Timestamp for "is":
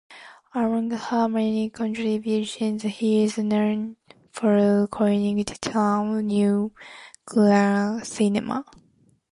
3.21-3.37